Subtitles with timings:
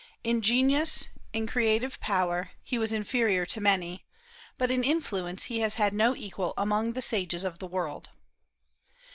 [0.23, 4.03] In genius, in creative power, he was inferior to many;
[4.57, 8.09] but in influence he has had no equal among the sages of the world.